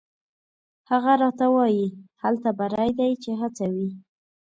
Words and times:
هغه 0.89 1.13
راته 1.21 1.45
وایي: 1.55 1.87
«هلته 2.23 2.49
بری 2.59 2.89
دی 2.99 3.11
چې 3.23 3.31
هڅه 3.41 3.65
وي». 3.73 3.89